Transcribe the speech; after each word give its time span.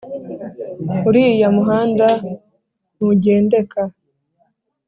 Uriya 1.07 1.47
muhanda 1.57 2.07
ntugendeka 2.95 3.81